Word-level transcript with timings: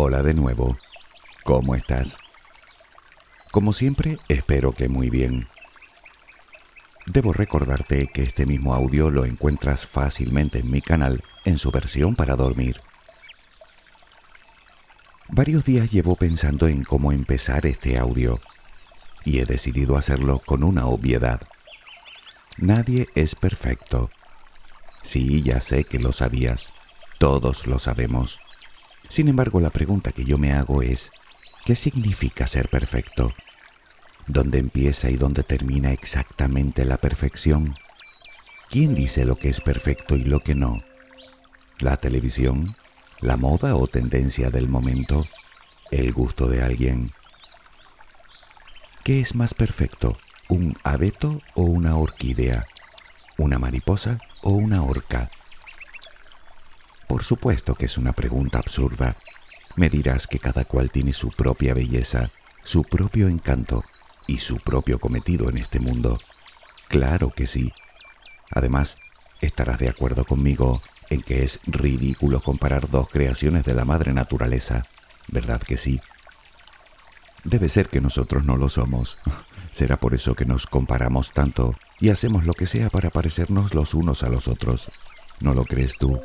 Hola 0.00 0.22
de 0.22 0.32
nuevo. 0.32 0.78
¿Cómo 1.42 1.74
estás? 1.74 2.20
Como 3.50 3.72
siempre, 3.72 4.20
espero 4.28 4.70
que 4.70 4.88
muy 4.88 5.10
bien. 5.10 5.48
Debo 7.06 7.32
recordarte 7.32 8.06
que 8.06 8.22
este 8.22 8.46
mismo 8.46 8.74
audio 8.74 9.10
lo 9.10 9.24
encuentras 9.24 9.88
fácilmente 9.88 10.60
en 10.60 10.70
mi 10.70 10.82
canal 10.82 11.24
en 11.44 11.58
su 11.58 11.72
versión 11.72 12.14
para 12.14 12.36
dormir. 12.36 12.80
Varios 15.30 15.64
días 15.64 15.90
llevo 15.90 16.14
pensando 16.14 16.68
en 16.68 16.84
cómo 16.84 17.10
empezar 17.10 17.66
este 17.66 17.98
audio 17.98 18.38
y 19.24 19.40
he 19.40 19.46
decidido 19.46 19.96
hacerlo 19.96 20.40
con 20.46 20.62
una 20.62 20.86
obviedad. 20.86 21.40
Nadie 22.56 23.08
es 23.16 23.34
perfecto. 23.34 24.10
Sí, 25.02 25.42
ya 25.42 25.60
sé 25.60 25.82
que 25.82 25.98
lo 25.98 26.12
sabías. 26.12 26.68
Todos 27.18 27.66
lo 27.66 27.80
sabemos. 27.80 28.38
Sin 29.08 29.28
embargo, 29.28 29.60
la 29.60 29.70
pregunta 29.70 30.12
que 30.12 30.24
yo 30.24 30.38
me 30.38 30.52
hago 30.52 30.82
es, 30.82 31.10
¿qué 31.64 31.74
significa 31.74 32.46
ser 32.46 32.68
perfecto? 32.68 33.32
¿Dónde 34.26 34.58
empieza 34.58 35.10
y 35.10 35.16
dónde 35.16 35.42
termina 35.42 35.92
exactamente 35.92 36.84
la 36.84 36.98
perfección? 36.98 37.74
¿Quién 38.68 38.94
dice 38.94 39.24
lo 39.24 39.36
que 39.36 39.48
es 39.48 39.62
perfecto 39.62 40.14
y 40.16 40.24
lo 40.24 40.40
que 40.40 40.54
no? 40.54 40.80
¿La 41.78 41.96
televisión? 41.96 42.74
¿La 43.20 43.36
moda 43.38 43.74
o 43.76 43.86
tendencia 43.88 44.50
del 44.50 44.68
momento? 44.68 45.26
¿El 45.90 46.12
gusto 46.12 46.46
de 46.46 46.62
alguien? 46.62 47.10
¿Qué 49.04 49.20
es 49.20 49.34
más 49.34 49.54
perfecto? 49.54 50.18
¿Un 50.50 50.76
abeto 50.84 51.40
o 51.54 51.62
una 51.62 51.96
orquídea? 51.96 52.66
¿Una 53.38 53.58
mariposa 53.58 54.20
o 54.42 54.50
una 54.50 54.82
orca? 54.82 55.28
Por 57.08 57.24
supuesto 57.24 57.74
que 57.74 57.86
es 57.86 57.96
una 57.96 58.12
pregunta 58.12 58.58
absurda. 58.58 59.16
Me 59.76 59.88
dirás 59.88 60.26
que 60.26 60.38
cada 60.38 60.64
cual 60.66 60.90
tiene 60.90 61.14
su 61.14 61.30
propia 61.30 61.72
belleza, 61.72 62.30
su 62.64 62.84
propio 62.84 63.28
encanto 63.28 63.82
y 64.26 64.38
su 64.38 64.58
propio 64.58 64.98
cometido 64.98 65.48
en 65.48 65.56
este 65.56 65.80
mundo. 65.80 66.18
Claro 66.88 67.30
que 67.30 67.46
sí. 67.46 67.72
Además, 68.50 68.96
estarás 69.40 69.78
de 69.78 69.88
acuerdo 69.88 70.26
conmigo 70.26 70.80
en 71.08 71.22
que 71.22 71.44
es 71.44 71.60
ridículo 71.66 72.40
comparar 72.40 72.88
dos 72.90 73.08
creaciones 73.08 73.64
de 73.64 73.74
la 73.74 73.86
madre 73.86 74.12
naturaleza, 74.12 74.84
¿verdad 75.28 75.62
que 75.62 75.78
sí? 75.78 76.00
Debe 77.44 77.70
ser 77.70 77.88
que 77.88 78.02
nosotros 78.02 78.44
no 78.44 78.56
lo 78.56 78.68
somos. 78.68 79.16
Será 79.72 79.96
por 79.96 80.14
eso 80.14 80.34
que 80.34 80.44
nos 80.44 80.66
comparamos 80.66 81.32
tanto 81.32 81.74
y 82.00 82.10
hacemos 82.10 82.44
lo 82.44 82.52
que 82.52 82.66
sea 82.66 82.90
para 82.90 83.08
parecernos 83.08 83.74
los 83.74 83.94
unos 83.94 84.22
a 84.22 84.28
los 84.28 84.46
otros. 84.46 84.90
¿No 85.40 85.54
lo 85.54 85.64
crees 85.64 85.96
tú? 85.96 86.20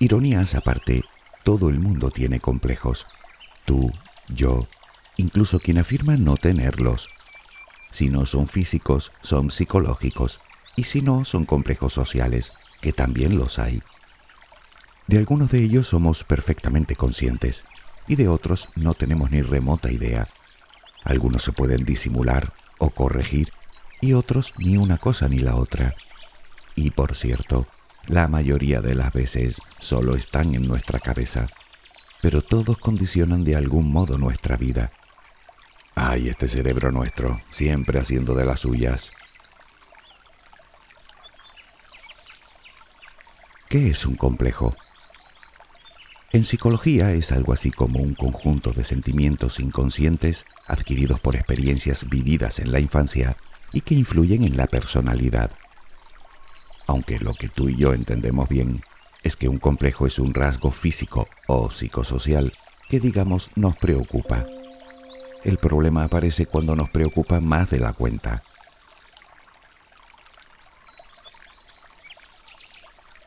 Ironías 0.00 0.54
aparte, 0.54 1.04
todo 1.42 1.68
el 1.68 1.80
mundo 1.80 2.10
tiene 2.10 2.38
complejos. 2.38 3.06
Tú, 3.64 3.90
yo, 4.28 4.68
incluso 5.16 5.58
quien 5.58 5.78
afirma 5.78 6.16
no 6.16 6.36
tenerlos. 6.36 7.08
Si 7.90 8.08
no 8.08 8.24
son 8.26 8.46
físicos, 8.46 9.10
son 9.22 9.50
psicológicos. 9.50 10.40
Y 10.76 10.84
si 10.84 11.02
no, 11.02 11.24
son 11.24 11.46
complejos 11.46 11.92
sociales, 11.92 12.52
que 12.80 12.92
también 12.92 13.38
los 13.38 13.58
hay. 13.58 13.82
De 15.08 15.18
algunos 15.18 15.50
de 15.50 15.64
ellos 15.64 15.88
somos 15.88 16.22
perfectamente 16.22 16.94
conscientes 16.94 17.64
y 18.06 18.16
de 18.16 18.28
otros 18.28 18.68
no 18.76 18.94
tenemos 18.94 19.30
ni 19.30 19.42
remota 19.42 19.90
idea. 19.90 20.28
Algunos 21.02 21.42
se 21.42 21.52
pueden 21.52 21.84
disimular 21.84 22.52
o 22.78 22.90
corregir 22.90 23.50
y 24.00 24.12
otros 24.12 24.52
ni 24.58 24.76
una 24.76 24.98
cosa 24.98 25.28
ni 25.28 25.38
la 25.38 25.56
otra. 25.56 25.94
Y 26.76 26.90
por 26.90 27.16
cierto, 27.16 27.66
la 28.08 28.26
mayoría 28.26 28.80
de 28.80 28.94
las 28.94 29.12
veces 29.12 29.60
solo 29.78 30.16
están 30.16 30.54
en 30.54 30.66
nuestra 30.66 30.98
cabeza, 30.98 31.46
pero 32.22 32.42
todos 32.42 32.78
condicionan 32.78 33.44
de 33.44 33.54
algún 33.54 33.92
modo 33.92 34.16
nuestra 34.16 34.56
vida. 34.56 34.90
Ay, 35.94 36.28
este 36.28 36.48
cerebro 36.48 36.90
nuestro, 36.90 37.38
siempre 37.50 38.00
haciendo 38.00 38.34
de 38.34 38.46
las 38.46 38.60
suyas. 38.60 39.12
¿Qué 43.68 43.90
es 43.90 44.06
un 44.06 44.16
complejo? 44.16 44.74
En 46.32 46.46
psicología 46.46 47.12
es 47.12 47.30
algo 47.32 47.52
así 47.52 47.70
como 47.70 48.00
un 48.00 48.14
conjunto 48.14 48.72
de 48.72 48.84
sentimientos 48.84 49.60
inconscientes 49.60 50.46
adquiridos 50.66 51.20
por 51.20 51.36
experiencias 51.36 52.08
vividas 52.08 52.58
en 52.58 52.72
la 52.72 52.80
infancia 52.80 53.36
y 53.72 53.82
que 53.82 53.94
influyen 53.94 54.44
en 54.44 54.56
la 54.56 54.66
personalidad 54.66 55.50
aunque 56.88 57.20
lo 57.20 57.34
que 57.34 57.48
tú 57.48 57.68
y 57.68 57.76
yo 57.76 57.92
entendemos 57.92 58.48
bien 58.48 58.82
es 59.22 59.36
que 59.36 59.48
un 59.48 59.58
complejo 59.58 60.06
es 60.06 60.18
un 60.18 60.34
rasgo 60.34 60.72
físico 60.72 61.28
o 61.46 61.70
psicosocial 61.70 62.54
que 62.88 62.98
digamos 62.98 63.50
nos 63.54 63.76
preocupa. 63.76 64.46
El 65.44 65.58
problema 65.58 66.04
aparece 66.04 66.46
cuando 66.46 66.74
nos 66.74 66.88
preocupa 66.90 67.40
más 67.40 67.70
de 67.70 67.78
la 67.78 67.92
cuenta. 67.92 68.42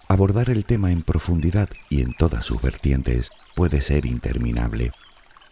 Abordar 0.08 0.50
el 0.50 0.66
tema 0.66 0.92
en 0.92 1.04
profundidad 1.04 1.70
y 1.90 2.02
en 2.02 2.14
todas 2.14 2.46
sus 2.46 2.62
vertientes 2.62 3.32
puede 3.56 3.80
ser 3.82 4.06
interminable 4.06 4.92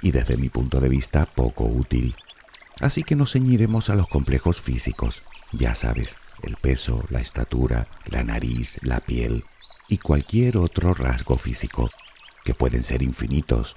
y 0.01 0.11
desde 0.11 0.35
mi 0.35 0.49
punto 0.49 0.81
de 0.81 0.89
vista 0.89 1.27
poco 1.27 1.65
útil. 1.65 2.15
Así 2.81 3.03
que 3.03 3.15
nos 3.15 3.33
ceñiremos 3.33 3.89
a 3.89 3.95
los 3.95 4.07
complejos 4.07 4.59
físicos, 4.59 5.21
ya 5.51 5.75
sabes, 5.75 6.17
el 6.43 6.55
peso, 6.55 7.03
la 7.09 7.19
estatura, 7.19 7.87
la 8.05 8.23
nariz, 8.23 8.79
la 8.83 8.99
piel 8.99 9.43
y 9.87 9.97
cualquier 9.97 10.57
otro 10.57 10.93
rasgo 10.93 11.37
físico, 11.37 11.89
que 12.43 12.53
pueden 12.53 12.83
ser 12.83 13.01
infinitos. 13.01 13.75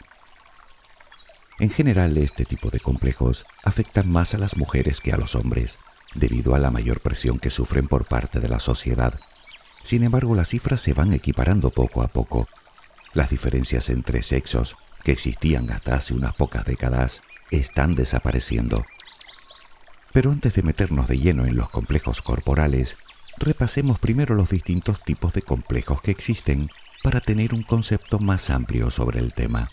En 1.59 1.71
general, 1.71 2.17
este 2.19 2.45
tipo 2.45 2.71
de 2.71 2.81
complejos 2.81 3.47
afectan 3.65 4.11
más 4.11 4.35
a 4.35 4.39
las 4.39 4.57
mujeres 4.57 5.01
que 5.01 5.13
a 5.13 5.17
los 5.17 5.35
hombres, 5.35 5.79
debido 6.15 6.55
a 6.55 6.59
la 6.59 6.71
mayor 6.71 7.01
presión 7.01 7.39
que 7.39 7.51
sufren 7.51 7.87
por 7.87 8.07
parte 8.07 8.41
de 8.41 8.49
la 8.49 8.61
sociedad. 8.61 9.19
Sin 9.83 10.03
embargo, 10.05 10.35
las 10.35 10.49
cifras 10.49 10.81
se 10.81 10.93
van 10.93 11.13
equiparando 11.13 11.71
poco 11.71 12.03
a 12.03 12.09
poco. 12.09 12.49
Las 13.15 13.31
diferencias 13.31 13.89
entre 13.91 14.23
sexos, 14.23 14.77
que 15.05 15.13
existían 15.13 15.71
hasta 15.71 15.97
hace 15.97 16.15
unas 16.15 16.35
pocas 16.35 16.65
décadas, 16.65 17.23
están 17.51 17.95
desapareciendo 17.95 18.85
pero 20.13 20.31
antes 20.31 20.55
de 20.55 20.63
meternos 20.63 21.09
de 21.09 21.19
lleno 21.19 21.47
en 21.47 21.57
los 21.57 21.71
complejos 21.71 22.21
corporales, 22.21 22.97
repasemos 23.39 23.99
primero 23.99 24.35
los 24.35 24.51
distintos 24.51 25.03
tipos 25.03 25.33
de 25.33 25.43
complejos 25.43 26.03
que 26.03 26.11
existen 26.11 26.69
para 27.03 27.21
tener 27.21 27.55
un 27.55 27.63
concepto 27.63 28.19
más 28.19 28.51
amplio 28.51 28.91
sobre 28.91 29.21
el 29.21 29.33
tema. 29.33 29.71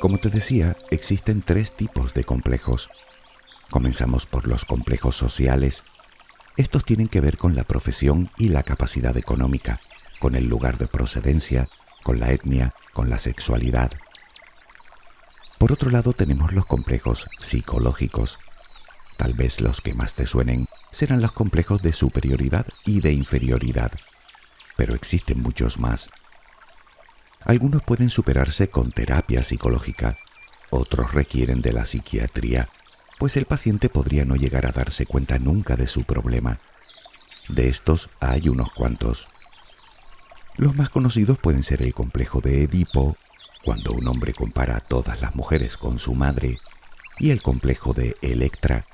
Como 0.00 0.18
te 0.18 0.28
decía, 0.28 0.76
existen 0.90 1.42
tres 1.42 1.72
tipos 1.72 2.14
de 2.14 2.24
complejos. 2.24 2.88
Comenzamos 3.70 4.26
por 4.26 4.46
los 4.46 4.64
complejos 4.64 5.16
sociales. 5.16 5.82
Estos 6.56 6.84
tienen 6.84 7.08
que 7.08 7.20
ver 7.20 7.36
con 7.36 7.56
la 7.56 7.64
profesión 7.64 8.30
y 8.38 8.50
la 8.50 8.62
capacidad 8.62 9.16
económica, 9.16 9.80
con 10.20 10.36
el 10.36 10.48
lugar 10.48 10.78
de 10.78 10.86
procedencia, 10.86 11.68
con 12.02 12.20
la 12.20 12.30
etnia, 12.30 12.72
con 12.92 13.10
la 13.10 13.18
sexualidad, 13.18 13.90
por 15.58 15.72
otro 15.72 15.90
lado 15.90 16.12
tenemos 16.12 16.52
los 16.52 16.66
complejos 16.66 17.28
psicológicos. 17.38 18.38
Tal 19.16 19.32
vez 19.32 19.60
los 19.60 19.80
que 19.80 19.94
más 19.94 20.14
te 20.14 20.26
suenen 20.26 20.66
serán 20.90 21.22
los 21.22 21.32
complejos 21.32 21.80
de 21.82 21.92
superioridad 21.92 22.66
y 22.84 23.00
de 23.00 23.12
inferioridad, 23.12 23.92
pero 24.76 24.94
existen 24.94 25.40
muchos 25.40 25.78
más. 25.78 26.10
Algunos 27.44 27.82
pueden 27.82 28.10
superarse 28.10 28.68
con 28.68 28.92
terapia 28.92 29.42
psicológica, 29.42 30.16
otros 30.70 31.12
requieren 31.12 31.62
de 31.62 31.72
la 31.72 31.84
psiquiatría, 31.84 32.68
pues 33.18 33.36
el 33.36 33.46
paciente 33.46 33.88
podría 33.88 34.24
no 34.24 34.36
llegar 34.36 34.66
a 34.66 34.72
darse 34.72 35.06
cuenta 35.06 35.38
nunca 35.38 35.76
de 35.76 35.86
su 35.86 36.04
problema. 36.04 36.58
De 37.48 37.68
estos 37.68 38.10
hay 38.20 38.48
unos 38.48 38.72
cuantos. 38.72 39.28
Los 40.56 40.74
más 40.74 40.90
conocidos 40.90 41.38
pueden 41.38 41.62
ser 41.62 41.82
el 41.82 41.94
complejo 41.94 42.40
de 42.40 42.64
Edipo 42.64 43.16
cuando 43.66 43.94
un 43.94 44.06
hombre 44.06 44.32
compara 44.32 44.76
a 44.76 44.80
todas 44.80 45.20
las 45.20 45.34
mujeres 45.34 45.76
con 45.76 45.98
su 45.98 46.14
madre, 46.14 46.56
y 47.18 47.32
el 47.32 47.42
complejo 47.42 47.92
de 47.94 48.16
Electra, 48.22 48.84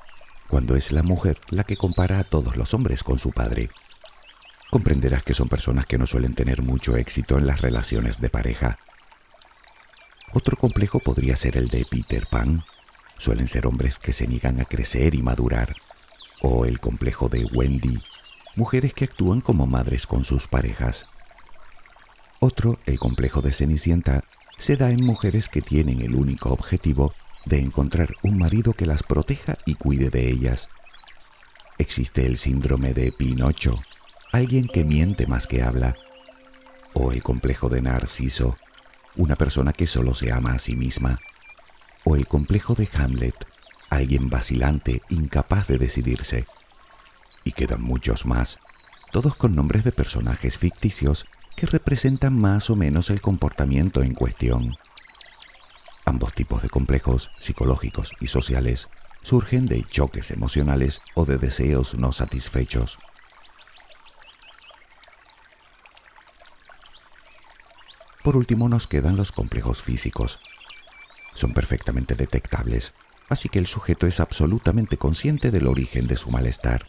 cuando 0.47 0.75
es 0.75 0.91
la 0.91 1.03
mujer 1.03 1.37
la 1.51 1.63
que 1.63 1.77
compara 1.77 2.17
a 2.17 2.23
todos 2.23 2.57
los 2.57 2.73
hombres 2.73 3.03
con 3.03 3.19
su 3.19 3.29
padre. 3.29 3.69
Comprenderás 4.71 5.23
que 5.23 5.35
son 5.35 5.47
personas 5.47 5.85
que 5.85 5.99
no 5.99 6.07
suelen 6.07 6.33
tener 6.33 6.63
mucho 6.63 6.97
éxito 6.97 7.37
en 7.37 7.45
las 7.45 7.61
relaciones 7.61 8.19
de 8.19 8.31
pareja. 8.31 8.79
Otro 10.33 10.57
complejo 10.57 10.99
podría 10.99 11.37
ser 11.37 11.55
el 11.55 11.67
de 11.67 11.85
Peter 11.85 12.25
Pan. 12.25 12.63
Suelen 13.19 13.47
ser 13.47 13.67
hombres 13.67 13.99
que 13.99 14.11
se 14.11 14.25
niegan 14.25 14.59
a 14.59 14.65
crecer 14.65 15.13
y 15.13 15.21
madurar. 15.21 15.75
O 16.41 16.65
el 16.65 16.79
complejo 16.79 17.29
de 17.29 17.45
Wendy, 17.45 18.01
mujeres 18.55 18.95
que 18.95 19.05
actúan 19.05 19.39
como 19.39 19.67
madres 19.67 20.07
con 20.07 20.23
sus 20.23 20.47
parejas. 20.47 21.09
Otro, 22.39 22.79
el 22.87 22.97
complejo 22.97 23.43
de 23.43 23.53
Cenicienta, 23.53 24.23
se 24.57 24.77
da 24.77 24.91
en 24.91 25.03
mujeres 25.03 25.49
que 25.49 25.61
tienen 25.61 26.01
el 26.01 26.15
único 26.15 26.49
objetivo 26.51 27.13
de 27.45 27.59
encontrar 27.59 28.15
un 28.23 28.37
marido 28.37 28.73
que 28.73 28.85
las 28.85 29.03
proteja 29.03 29.55
y 29.65 29.75
cuide 29.75 30.09
de 30.09 30.29
ellas. 30.29 30.69
existe 31.77 32.25
el 32.25 32.37
síndrome 32.37 32.93
de 32.93 33.11
Pinocho, 33.11 33.77
alguien 34.31 34.67
que 34.67 34.83
miente 34.83 35.27
más 35.27 35.47
que 35.47 35.63
habla, 35.63 35.95
o 36.93 37.11
el 37.11 37.21
complejo 37.23 37.67
de 37.67 37.81
Narciso, 37.81 38.57
una 39.15 39.35
persona 39.35 39.73
que 39.73 39.87
solo 39.87 40.13
se 40.13 40.31
ama 40.31 40.53
a 40.53 40.59
sí 40.59 40.75
misma, 40.75 41.17
o 42.03 42.15
el 42.15 42.27
complejo 42.27 42.75
de 42.75 42.87
Hamlet, 42.93 43.35
alguien 43.89 44.29
vacilante, 44.29 45.01
incapaz 45.09 45.67
de 45.67 45.77
decidirse. 45.77 46.45
Y 47.43 47.51
quedan 47.51 47.81
muchos 47.81 48.25
más, 48.25 48.59
todos 49.11 49.35
con 49.35 49.55
nombres 49.55 49.83
de 49.83 49.91
personajes 49.91 50.57
ficticios 50.57 51.25
que 51.55 51.65
representan 51.65 52.39
más 52.39 52.69
o 52.69 52.75
menos 52.75 53.09
el 53.09 53.21
comportamiento 53.21 54.01
en 54.03 54.13
cuestión. 54.13 54.75
Ambos 56.05 56.33
tipos 56.33 56.61
de 56.61 56.69
complejos, 56.69 57.31
psicológicos 57.39 58.11
y 58.19 58.27
sociales, 58.27 58.89
surgen 59.21 59.65
de 59.65 59.83
choques 59.89 60.31
emocionales 60.31 61.01
o 61.15 61.25
de 61.25 61.37
deseos 61.37 61.95
no 61.95 62.11
satisfechos. 62.11 62.97
Por 68.23 68.37
último 68.37 68.69
nos 68.69 68.87
quedan 68.87 69.17
los 69.17 69.31
complejos 69.31 69.81
físicos. 69.81 70.39
Son 71.33 71.53
perfectamente 71.53 72.15
detectables, 72.15 72.93
así 73.29 73.49
que 73.49 73.59
el 73.59 73.67
sujeto 73.67 74.07
es 74.07 74.19
absolutamente 74.19 74.97
consciente 74.97 75.51
del 75.51 75.67
origen 75.67 76.07
de 76.07 76.17
su 76.17 76.31
malestar. 76.31 76.85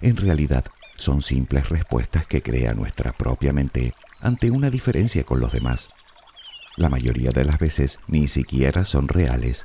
En 0.00 0.16
realidad, 0.16 0.64
son 1.02 1.20
simples 1.20 1.68
respuestas 1.68 2.28
que 2.28 2.42
crea 2.42 2.74
nuestra 2.74 3.10
propia 3.10 3.52
mente 3.52 3.92
ante 4.20 4.52
una 4.52 4.70
diferencia 4.70 5.24
con 5.24 5.40
los 5.40 5.50
demás. 5.50 5.88
La 6.76 6.88
mayoría 6.88 7.32
de 7.32 7.44
las 7.44 7.58
veces 7.58 7.98
ni 8.06 8.28
siquiera 8.28 8.84
son 8.84 9.08
reales, 9.08 9.64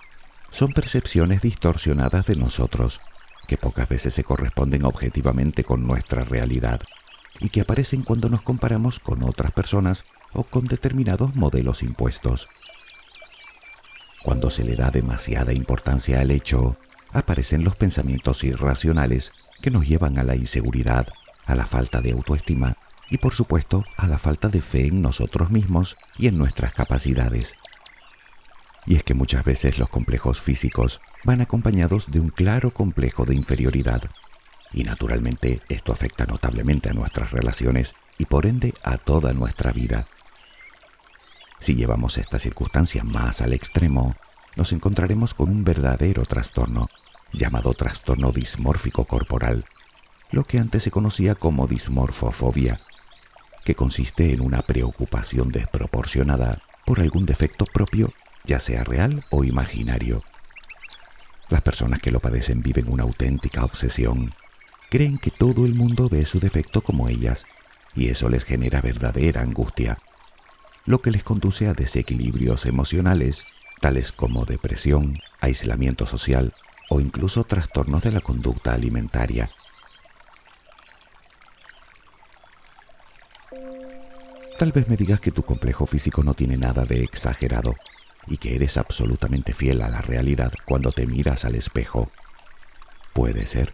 son 0.50 0.74
percepciones 0.74 1.44
distorsionadas 1.44 2.25
de 2.25 2.38
nosotros, 2.38 3.01
que 3.48 3.56
pocas 3.56 3.88
veces 3.88 4.16
se 4.16 4.24
corresponden 4.24 4.84
objetivamente 4.84 5.63
con 5.63 5.86
nuestra 5.86 6.24
realidad 6.24 6.81
y 7.39 7.50
que 7.50 7.62
aparecen 7.62 8.01
cuando 8.01 8.30
nos 8.30 8.42
comparamos 8.42 9.00
con 9.00 9.22
otras 9.22 9.51
personas 9.51 10.06
o 10.34 10.44
con 10.44 10.66
determinados 10.66 11.36
modelos 11.36 11.84
impuestos. 11.84 12.48
Cuando 14.24 14.50
se 14.50 14.63
le 14.63 14.75
da 14.75 14.89
demasiada 14.89 15.54
importancia 15.54 16.19
al 16.19 16.31
hecho, 16.31 16.78
aparecen 17.13 17.63
los 17.63 17.75
pensamientos 17.75 18.44
irracionales 18.44 19.34
que 19.62 19.69
nos 19.69 19.88
llevan 19.88 20.18
a 20.18 20.24
la 20.24 20.36
inseguridad, 20.36 21.07
a 21.47 21.55
la 21.55 21.65
falta 21.65 22.01
de 22.01 22.11
autoestima 22.11 22.77
y 23.09 23.17
por 23.17 23.33
supuesto 23.33 23.83
a 23.95 24.07
la 24.07 24.17
falta 24.17 24.49
de 24.49 24.61
fe 24.61 24.88
en 24.88 25.01
nosotros 25.01 25.49
mismos 25.49 25.97
y 26.17 26.27
en 26.27 26.38
nuestras 26.38 26.73
capacidades. 26.73 27.55
Y 28.85 28.95
es 28.95 29.03
que 29.03 29.13
muchas 29.13 29.44
veces 29.44 29.79
los 29.79 29.89
complejos 29.89 30.39
físicos 30.39 31.01
van 31.23 31.41
acompañados 31.41 32.11
de 32.11 32.19
un 32.19 32.29
claro 32.29 32.71
complejo 32.71 33.25
de 33.25 33.35
inferioridad. 33.35 34.03
Y 34.73 34.83
naturalmente 34.83 35.61
esto 35.69 35.91
afecta 35.91 36.25
notablemente 36.25 36.89
a 36.89 36.94
nuestras 36.94 37.31
relaciones 37.31 37.95
y 38.17 38.25
por 38.25 38.45
ende 38.45 38.73
a 38.83 38.97
toda 38.97 39.33
nuestra 39.33 39.71
vida. 39.71 40.07
Si 41.59 41.75
llevamos 41.75 42.17
esta 42.17 42.39
circunstancia 42.39 43.03
más 43.03 43.41
al 43.41 43.53
extremo, 43.53 44.15
nos 44.55 44.71
encontraremos 44.73 45.33
con 45.33 45.50
un 45.50 45.63
verdadero 45.63 46.25
trastorno, 46.25 46.88
llamado 47.31 47.73
trastorno 47.73 48.31
dismórfico 48.31 49.05
corporal, 49.05 49.65
lo 50.31 50.44
que 50.44 50.59
antes 50.59 50.83
se 50.83 50.91
conocía 50.91 51.35
como 51.35 51.68
dismorfofobia, 51.68 52.81
que 53.65 53.75
consiste 53.75 54.33
en 54.33 54.41
una 54.41 54.62
preocupación 54.62 55.50
desproporcionada 55.50 56.62
por 56.85 57.00
algún 57.00 57.25
defecto 57.25 57.65
propio, 57.65 58.12
ya 58.45 58.59
sea 58.59 58.83
real 58.83 59.24
o 59.29 59.44
imaginario. 59.44 60.21
Las 61.50 61.62
personas 61.62 62.01
que 62.01 62.12
lo 62.12 62.19
padecen 62.19 62.62
viven 62.62 62.91
una 62.91 63.03
auténtica 63.03 63.63
obsesión. 63.63 64.33
Creen 64.89 65.18
que 65.18 65.31
todo 65.31 65.65
el 65.65 65.74
mundo 65.74 66.07
ve 66.09 66.25
su 66.25 66.39
defecto 66.39 66.81
como 66.81 67.09
ellas, 67.09 67.45
y 67.95 68.07
eso 68.07 68.29
les 68.29 68.45
genera 68.45 68.79
verdadera 68.79 69.41
angustia, 69.41 69.97
lo 70.85 71.01
que 71.01 71.12
les 71.12 71.24
conduce 71.24 71.68
a 71.68 71.74
desequilibrios 71.74 72.65
emocionales, 72.65 73.45
tales 73.81 74.12
como 74.12 74.45
depresión, 74.45 75.19
aislamiento 75.41 76.07
social 76.07 76.53
o 76.89 77.01
incluso 77.01 77.44
trastornos 77.44 78.03
de 78.03 78.12
la 78.12 78.21
conducta 78.21 78.74
alimentaria. 78.74 79.50
Tal 84.57 84.71
vez 84.71 84.88
me 84.88 84.98
digas 84.98 85.21
que 85.21 85.30
tu 85.30 85.44
complejo 85.44 85.86
físico 85.86 86.24
no 86.24 86.33
tiene 86.33 86.57
nada 86.57 86.83
de 86.83 87.04
exagerado 87.04 87.75
y 88.25 88.38
que 88.38 88.56
eres 88.56 88.77
absolutamente 88.77 89.54
fiel 89.54 89.83
a 89.83 89.88
la 89.88 90.01
realidad 90.01 90.51
cuando 90.65 90.92
te 90.92 91.06
miras 91.06 91.45
al 91.45 91.54
espejo. 91.54 92.09
Puede 93.13 93.45
ser. 93.45 93.71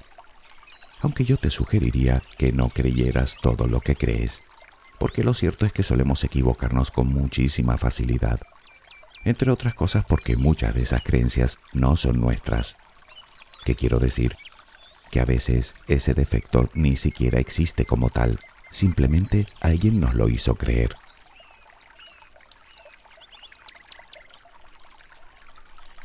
Aunque 0.99 1.23
yo 1.23 1.37
te 1.37 1.49
sugeriría 1.51 2.21
que 2.37 2.51
no 2.51 2.67
creyeras 2.67 3.37
todo 3.41 3.65
lo 3.67 3.79
que 3.79 3.95
crees, 3.95 4.43
porque 4.99 5.23
lo 5.23 5.33
cierto 5.33 5.65
es 5.65 5.71
que 5.71 5.83
solemos 5.83 6.21
equivocarnos 6.25 6.91
con 6.91 7.07
muchísima 7.07 7.77
facilidad. 7.77 8.41
Entre 9.23 9.51
otras 9.51 9.75
cosas 9.75 10.03
porque 10.05 10.35
muchas 10.35 10.75
de 10.75 10.81
esas 10.81 11.01
creencias 11.01 11.59
no 11.71 11.95
son 11.95 12.19
nuestras. 12.19 12.75
¿Qué 13.63 13.75
quiero 13.75 13.99
decir? 13.99 14.35
Que 15.11 15.21
a 15.21 15.25
veces 15.25 15.75
ese 15.87 16.13
defecto 16.13 16.69
ni 16.73 16.97
siquiera 16.97 17.39
existe 17.39 17.85
como 17.85 18.09
tal 18.09 18.37
Simplemente 18.73 19.45
alguien 19.61 19.99
nos 19.99 20.15
lo 20.15 20.29
hizo 20.29 20.55
creer. 20.55 20.95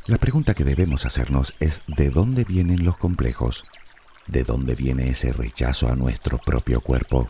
La 0.05 0.19
pregunta 0.19 0.53
que 0.53 0.63
debemos 0.63 1.07
hacernos 1.07 1.55
es 1.59 1.81
¿de 1.87 2.11
dónde 2.11 2.43
vienen 2.43 2.85
los 2.85 2.95
complejos? 2.95 3.63
¿De 4.27 4.43
dónde 4.43 4.75
viene 4.75 5.09
ese 5.09 5.33
rechazo 5.33 5.91
a 5.91 5.95
nuestro 5.95 6.37
propio 6.37 6.79
cuerpo? 6.79 7.27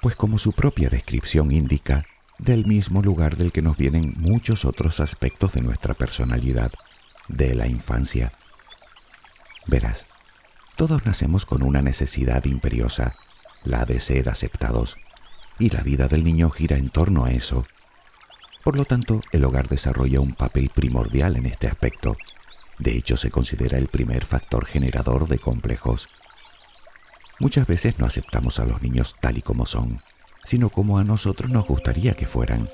Pues 0.00 0.16
como 0.16 0.38
su 0.38 0.52
propia 0.52 0.88
descripción 0.88 1.52
indica, 1.52 2.06
del 2.38 2.64
mismo 2.64 3.02
lugar 3.02 3.36
del 3.36 3.52
que 3.52 3.60
nos 3.60 3.76
vienen 3.76 4.14
muchos 4.16 4.64
otros 4.64 4.98
aspectos 5.00 5.52
de 5.52 5.60
nuestra 5.60 5.92
personalidad, 5.92 6.72
de 7.28 7.54
la 7.54 7.66
infancia. 7.66 8.32
Verás, 9.66 10.06
todos 10.74 11.04
nacemos 11.04 11.44
con 11.44 11.62
una 11.62 11.82
necesidad 11.82 12.46
imperiosa, 12.46 13.14
la 13.64 13.84
de 13.84 14.00
ser 14.00 14.28
aceptados, 14.28 14.96
y 15.58 15.70
la 15.70 15.82
vida 15.82 16.08
del 16.08 16.24
niño 16.24 16.50
gira 16.50 16.76
en 16.76 16.90
torno 16.90 17.24
a 17.24 17.30
eso. 17.30 17.66
Por 18.62 18.76
lo 18.76 18.84
tanto, 18.84 19.20
el 19.32 19.44
hogar 19.44 19.68
desarrolla 19.68 20.20
un 20.20 20.34
papel 20.34 20.70
primordial 20.74 21.36
en 21.36 21.46
este 21.46 21.68
aspecto. 21.68 22.16
De 22.78 22.96
hecho, 22.96 23.16
se 23.16 23.30
considera 23.30 23.78
el 23.78 23.88
primer 23.88 24.24
factor 24.24 24.64
generador 24.64 25.28
de 25.28 25.38
complejos. 25.38 26.08
Muchas 27.38 27.66
veces 27.66 27.98
no 27.98 28.06
aceptamos 28.06 28.58
a 28.58 28.64
los 28.64 28.80
niños 28.82 29.16
tal 29.20 29.38
y 29.38 29.42
como 29.42 29.66
son, 29.66 30.00
sino 30.44 30.70
como 30.70 30.98
a 30.98 31.04
nosotros 31.04 31.50
nos 31.50 31.66
gustaría 31.66 32.14
que 32.14 32.26
fueran. 32.26 32.70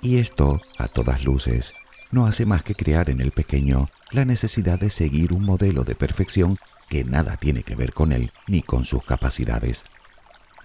Y 0.00 0.18
esto, 0.18 0.60
a 0.78 0.88
todas 0.88 1.24
luces, 1.24 1.74
no 2.10 2.26
hace 2.26 2.46
más 2.46 2.62
que 2.62 2.74
crear 2.74 3.10
en 3.10 3.20
el 3.20 3.32
pequeño 3.32 3.88
la 4.10 4.24
necesidad 4.24 4.78
de 4.78 4.90
seguir 4.90 5.32
un 5.32 5.44
modelo 5.44 5.84
de 5.84 5.94
perfección 5.94 6.56
que 6.88 7.04
nada 7.04 7.36
tiene 7.36 7.62
que 7.62 7.74
ver 7.74 7.92
con 7.92 8.12
él 8.12 8.32
ni 8.46 8.62
con 8.62 8.84
sus 8.84 9.04
capacidades 9.04 9.84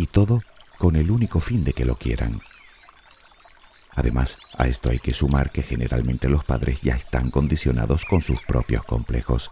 y 0.02 0.08
todo 0.08 0.42
con 0.78 0.96
el 0.96 1.12
único 1.12 1.40
fin 1.40 1.64
de 1.64 1.74
que 1.74 1.86
lo 1.86 1.96
quieran. 1.96 2.42
Además, 3.94 4.40
a 4.58 4.68
esto 4.68 4.90
hay 4.90 5.00
que 5.00 5.14
sumar 5.14 5.52
que 5.52 5.62
generalmente 5.62 6.28
los 6.28 6.44
padres 6.44 6.82
ya 6.82 6.96
están 6.96 7.30
condicionados 7.30 8.06
con 8.06 8.22
sus 8.22 8.42
propios 8.42 8.84
complejos, 8.84 9.52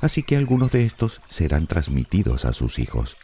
así 0.00 0.22
que 0.22 0.36
algunos 0.36 0.72
de 0.72 0.82
estos 0.82 1.20
serán 1.28 1.66
transmitidos 1.66 2.44
a 2.44 2.52
sus 2.52 2.78
hijos. 2.78 3.18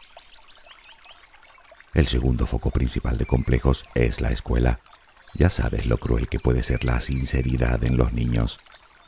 El 1.93 2.07
segundo 2.07 2.47
foco 2.47 2.71
principal 2.71 3.19
de 3.19 3.27
complejos 3.27 3.85
es 3.95 4.21
la 4.21 4.31
escuela. 4.31 4.81
Ya 5.35 5.51
sabes 5.51 5.87
lo 5.87 5.99
cruel 5.99 6.29
que 6.29 6.39
puede 6.39 6.63
ser 6.63 6.85
la 6.85 7.01
sinceridad 7.01 7.83
en 7.85 7.97
los 7.97 8.13
niños, 8.13 8.59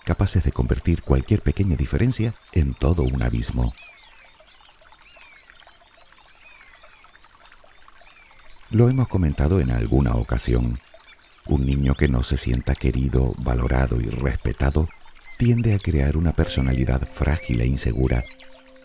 capaces 0.04 0.42
de 0.42 0.52
convertir 0.52 1.02
cualquier 1.02 1.42
pequeña 1.42 1.76
diferencia 1.76 2.34
en 2.52 2.74
todo 2.74 3.02
un 3.02 3.22
abismo. 3.22 3.72
Lo 8.76 8.90
hemos 8.90 9.08
comentado 9.08 9.58
en 9.58 9.70
alguna 9.70 10.16
ocasión. 10.16 10.78
Un 11.46 11.64
niño 11.64 11.94
que 11.94 12.08
no 12.08 12.22
se 12.22 12.36
sienta 12.36 12.74
querido, 12.74 13.32
valorado 13.38 14.02
y 14.02 14.04
respetado 14.04 14.90
tiende 15.38 15.74
a 15.74 15.78
crear 15.78 16.18
una 16.18 16.34
personalidad 16.34 17.08
frágil 17.08 17.62
e 17.62 17.66
insegura, 17.66 18.22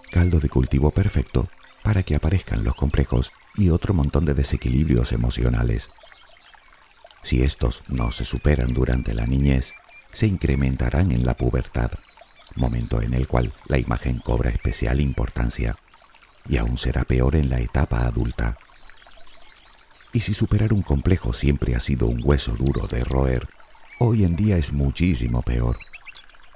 caldo 0.10 0.40
de 0.40 0.48
cultivo 0.48 0.92
perfecto 0.92 1.50
para 1.84 2.04
que 2.04 2.16
aparezcan 2.16 2.64
los 2.64 2.76
complejos 2.76 3.34
y 3.56 3.68
otro 3.68 3.94
montón 3.94 4.24
de 4.24 4.34
desequilibrios 4.34 5.12
emocionales. 5.12 5.90
Si 7.22 7.44
estos 7.44 7.84
no 7.90 8.14
se 8.14 8.24
superan 8.24 8.74
durante 8.74 9.14
la 9.14 9.28
niñez, 9.28 9.74
se 10.14 10.26
incrementarán 10.26 11.12
en 11.12 11.26
la 11.26 11.34
pubertad, 11.34 11.92
momento 12.56 13.02
en 13.02 13.14
el 13.14 13.28
cual 13.28 13.52
la 13.68 13.78
imagen 13.78 14.20
cobra 14.20 14.52
especial 14.52 15.02
importancia, 15.02 15.76
y 16.48 16.56
aún 16.56 16.78
será 16.78 17.04
peor 17.04 17.36
en 17.36 17.50
la 17.50 17.60
etapa 17.60 18.06
adulta. 18.06 18.58
Y 20.14 20.22
si 20.22 20.34
superar 20.34 20.74
un 20.74 20.82
complejo 20.82 21.32
siempre 21.32 21.76
ha 21.76 21.80
sido 21.80 22.08
un 22.08 22.20
hueso 22.24 22.54
duro 22.54 22.86
de 22.88 23.04
roer, 23.04 23.48
hoy 24.00 24.26
en 24.26 24.36
día 24.36 24.58
es 24.58 24.74
muchísimo 24.74 25.42
peor, 25.42 25.78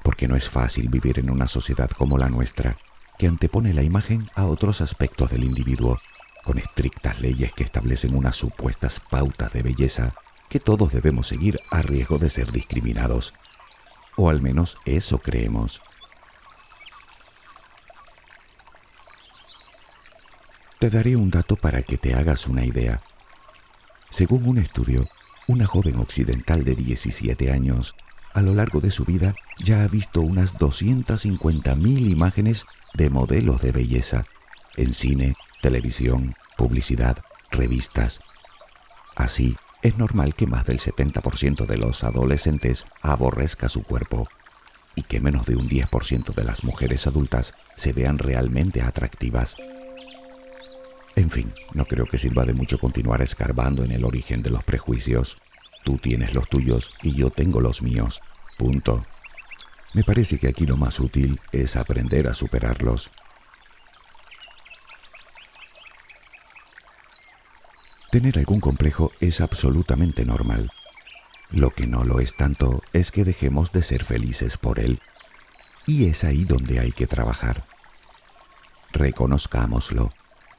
porque 0.03 0.27
no 0.27 0.35
es 0.35 0.49
fácil 0.49 0.89
vivir 0.89 1.19
en 1.19 1.29
una 1.29 1.47
sociedad 1.47 1.89
como 1.89 2.17
la 2.17 2.27
nuestra, 2.27 2.77
que 3.17 3.27
antepone 3.27 3.73
la 3.73 3.83
imagen 3.83 4.29
a 4.35 4.45
otros 4.45 4.81
aspectos 4.81 5.31
del 5.31 5.45
individuo, 5.45 5.99
con 6.43 6.57
estrictas 6.57 7.21
leyes 7.21 7.53
que 7.53 7.63
establecen 7.63 8.15
unas 8.15 8.35
supuestas 8.35 8.99
pautas 8.99 9.53
de 9.53 9.63
belleza 9.63 10.13
que 10.49 10.59
todos 10.59 10.91
debemos 10.91 11.27
seguir 11.27 11.59
a 11.71 11.81
riesgo 11.81 12.17
de 12.17 12.29
ser 12.29 12.51
discriminados. 12.51 13.33
O 14.17 14.29
al 14.29 14.41
menos 14.41 14.77
eso 14.85 15.19
creemos. 15.19 15.81
Te 20.77 20.89
daré 20.89 21.15
un 21.15 21.31
dato 21.31 21.55
para 21.55 21.81
que 21.81 21.97
te 21.97 22.13
hagas 22.13 22.47
una 22.47 22.63
idea. 22.65 23.01
Según 24.15 24.47
un 24.47 24.59
estudio, 24.59 25.03
una 25.45 25.67
joven 25.67 25.97
occidental 25.97 26.63
de 26.63 26.73
17 26.73 27.51
años, 27.51 27.95
a 28.33 28.41
lo 28.41 28.53
largo 28.53 28.79
de 28.79 28.89
su 28.89 29.03
vida, 29.03 29.35
ya 29.61 29.83
ha 29.83 29.89
visto 29.89 30.21
unas 30.21 30.53
250.000 30.53 32.09
imágenes 32.09 32.65
de 32.93 33.09
modelos 33.09 33.61
de 33.61 33.73
belleza 33.73 34.23
en 34.77 34.93
cine, 34.93 35.33
televisión, 35.61 36.33
publicidad, 36.55 37.17
revistas. 37.51 38.21
Así, 39.17 39.57
es 39.81 39.97
normal 39.97 40.33
que 40.33 40.47
más 40.47 40.65
del 40.65 40.79
70% 40.79 41.65
de 41.65 41.75
los 41.75 42.05
adolescentes 42.05 42.85
aborrezca 43.01 43.67
su 43.67 43.83
cuerpo 43.83 44.29
y 44.95 45.03
que 45.03 45.19
menos 45.19 45.45
de 45.45 45.57
un 45.57 45.67
10% 45.67 46.33
de 46.33 46.43
las 46.45 46.63
mujeres 46.63 47.05
adultas 47.05 47.53
se 47.75 47.91
vean 47.91 48.17
realmente 48.17 48.81
atractivas. 48.81 49.57
En 51.25 51.31
fin, 51.31 51.51
no 51.73 51.85
creo 51.85 52.05
que 52.05 52.19
sirva 52.19 52.45
de 52.45 52.53
mucho 52.53 52.77
continuar 52.77 53.23
escarbando 53.23 53.83
en 53.83 53.91
el 53.91 54.05
origen 54.05 54.43
de 54.43 54.51
los 54.51 54.63
prejuicios. 54.63 55.37
Tú 55.83 55.97
tienes 55.97 56.35
los 56.35 56.47
tuyos 56.47 56.91
y 57.01 57.15
yo 57.15 57.31
tengo 57.31 57.61
los 57.61 57.81
míos. 57.81 58.21
Punto. 58.59 59.01
Me 59.95 60.03
parece 60.03 60.37
que 60.37 60.47
aquí 60.47 60.67
lo 60.67 60.77
más 60.77 60.99
útil 60.99 61.39
es 61.51 61.77
aprender 61.77 62.27
a 62.27 62.35
superarlos. 62.35 63.09
Tener 68.11 68.37
algún 68.37 68.59
complejo 68.59 69.11
es 69.19 69.41
absolutamente 69.41 70.25
normal. 70.25 70.69
Lo 71.49 71.71
que 71.71 71.87
no 71.87 72.03
lo 72.03 72.19
es 72.19 72.35
tanto 72.35 72.83
es 72.93 73.11
que 73.11 73.23
dejemos 73.23 73.71
de 73.71 73.81
ser 73.81 74.03
felices 74.03 74.57
por 74.57 74.79
él. 74.79 75.01
Y 75.87 76.05
es 76.05 76.23
ahí 76.23 76.43
donde 76.43 76.79
hay 76.79 76.91
que 76.91 77.07
trabajar. 77.07 77.63
Reconozcámoslo 78.91 80.11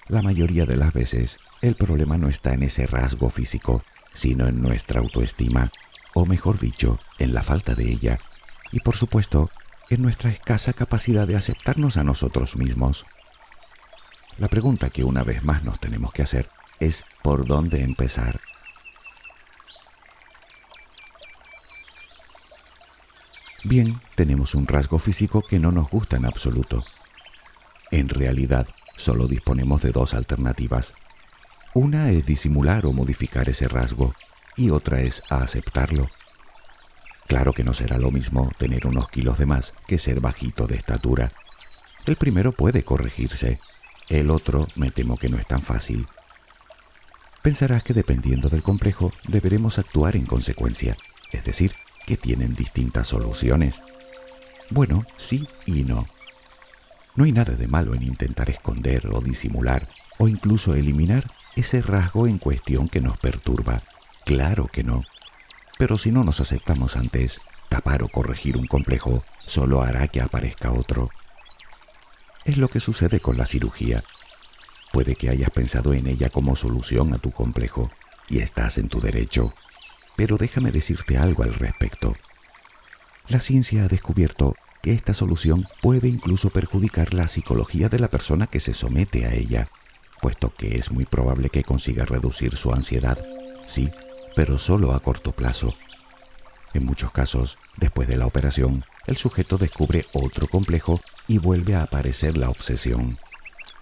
la 0.09 0.23
mayoría 0.23 0.67
de 0.67 0.77
las 0.77 0.93
veces 0.93 1.39
el 1.63 1.75
problema 1.75 2.17
no 2.17 2.29
está 2.29 2.53
en 2.53 2.63
ese 2.63 2.87
rasgo 2.87 3.31
físico, 3.31 3.83
sino 4.13 4.47
en 4.47 4.63
nuestra 4.63 5.01
autoestima, 5.01 5.71
o 6.15 6.27
mejor 6.27 6.59
dicho, 6.59 6.99
en 7.19 7.35
la 7.35 7.43
falta 7.43 7.75
de 7.75 7.91
ella, 7.91 8.19
y 8.73 8.81
por 8.81 8.97
supuesto, 8.97 9.51
en 9.91 10.03
nuestra 10.03 10.31
escasa 10.31 10.73
capacidad 10.73 11.27
de 11.27 11.37
aceptarnos 11.37 11.97
a 11.97 12.05
nosotros 12.05 12.57
mismos. 12.57 13.05
La 14.39 14.49
pregunta 14.49 14.91
que 14.91 15.05
una 15.05 15.25
vez 15.25 15.45
más 15.45 15.65
nos 15.65 15.81
tenemos 15.81 16.13
que 16.13 16.23
hacer 16.23 16.49
es 16.81 17.05
¿por 17.23 17.47
dónde 17.47 17.83
empezar? 17.83 18.41
Bien, 23.65 24.01
tenemos 24.15 24.55
un 24.55 24.67
rasgo 24.67 24.99
físico 24.99 25.43
que 25.43 25.59
no 25.59 25.73
nos 25.73 25.89
gusta 25.91 26.17
en 26.17 26.27
absoluto. 26.27 26.85
En 27.91 28.09
realidad, 28.09 28.69
solo 28.97 29.29
disponemos 29.29 29.83
de 29.83 29.93
dos 29.93 30.15
alternativas. 30.15 30.95
Una 31.75 32.11
es 32.11 32.25
disimular 32.25 32.87
o 32.87 32.93
modificar 32.93 33.49
ese 33.49 33.69
rasgo 33.69 34.15
y 34.57 34.71
otra 34.71 35.01
es 35.01 35.23
aceptarlo. 35.29 36.09
Claro 37.27 37.53
que 37.53 37.65
no 37.65 37.75
será 37.75 37.99
lo 37.99 38.11
mismo 38.11 38.51
tener 38.59 38.87
unos 38.87 39.09
kilos 39.09 39.39
de 39.39 39.47
más 39.47 39.75
que 39.87 39.99
ser 39.99 40.21
bajito 40.21 40.67
de 40.67 40.77
estatura. 40.77 41.33
El 42.07 42.17
primero 42.17 42.53
puede 42.53 42.85
corregirse, 42.85 43.59
el 44.09 44.31
otro 44.31 44.69
me 44.77 44.91
temo 44.91 45.17
que 45.17 45.29
no 45.29 45.37
es 45.37 45.47
tan 45.47 45.61
fácil. 45.61 46.07
Pensarás 47.43 47.83
que 47.83 47.95
dependiendo 47.95 48.49
del 48.49 48.63
complejo 48.63 49.13
deberemos 49.29 49.79
actuar 49.79 50.17
en 50.17 50.27
consecuencia, 50.27 50.97
es 51.33 51.45
decir, 51.45 51.73
que 52.07 52.17
tienen 52.17 52.55
distintas 52.55 53.09
soluciones. 53.09 53.83
Bueno, 54.71 55.05
sí 55.17 55.47
y 55.65 55.85
no. 55.85 56.07
No 57.17 57.25
hay 57.25 57.33
nada 57.33 57.55
de 57.55 57.67
malo 57.67 57.95
en 57.95 58.03
intentar 58.03 58.51
esconder 58.51 59.09
o 59.13 59.21
disimular 59.21 59.89
o 60.19 60.29
incluso 60.29 60.75
eliminar 60.75 61.25
ese 61.57 61.83
rasgo 61.83 62.27
en 62.27 62.39
cuestión 62.39 62.89
que 62.89 63.01
nos 63.01 63.19
perturba. 63.19 63.83
Claro 64.25 64.67
que 64.67 64.85
no. 64.85 65.03
Pero 65.79 65.99
si 65.99 66.13
no 66.13 66.25
nos 66.25 66.41
aceptamos 66.41 66.97
antes, 66.97 67.41
tapar 67.69 68.03
o 68.03 68.09
corregir 68.09 68.57
un 68.57 68.67
complejo 68.67 69.25
solo 69.47 69.83
hará 69.83 70.09
que 70.09 70.21
aparezca 70.21 70.73
otro. 70.73 71.09
Es 72.45 72.59
lo 72.59 72.69
que 72.69 72.81
sucede 72.81 73.21
con 73.21 73.37
la 73.37 73.47
cirugía. 73.47 74.05
Puede 74.93 75.17
que 75.17 75.31
hayas 75.31 75.51
pensado 75.51 75.95
en 75.95 76.07
ella 76.07 76.31
como 76.31 76.55
solución 76.57 77.13
a 77.13 77.19
tu 77.19 77.31
complejo, 77.31 77.91
y 78.29 78.39
estás 78.39 78.79
en 78.79 78.89
tu 78.89 79.01
derecho. 79.01 79.53
Pero 80.17 80.37
déjame 80.37 80.73
decirte 80.73 81.19
algo 81.19 81.43
al 81.43 81.55
respecto. 81.55 82.15
La 83.29 83.41
ciencia 83.41 83.85
ha 83.85 83.89
descubierto 83.89 84.55
esta 84.83 85.15
solución 85.15 85.67
puede 85.83 86.09
incluso 86.09 86.51
perjudicar 86.51 87.15
la 87.15 87.29
psicología 87.29 87.89
de 87.89 87.99
la 87.99 88.09
persona 88.09 88.47
que 88.47 88.61
se 88.61 88.75
somete 88.75 89.27
a 89.27 89.35
ella, 89.35 89.69
puesto 90.21 90.51
que 90.51 90.77
es 90.77 90.93
muy 90.93 91.05
probable 91.05 91.51
que 91.51 91.65
consiga 91.65 92.05
reducir 92.05 92.57
su 92.57 92.73
ansiedad, 92.73 93.19
sí, 93.67 93.91
pero 94.35 94.59
solo 94.59 94.93
a 94.93 95.01
corto 95.01 95.33
plazo. 95.33 95.75
En 96.75 96.85
muchos 96.85 97.11
casos, 97.11 97.59
después 97.79 98.07
de 98.07 98.17
la 98.17 98.27
operación, 98.27 98.85
el 99.07 99.17
sujeto 99.17 99.57
descubre 99.57 100.07
otro 100.13 100.47
complejo 100.47 101.01
y 101.27 101.39
vuelve 101.39 101.75
a 101.75 101.83
aparecer 101.83 102.37
la 102.37 102.51
obsesión. 102.51 103.17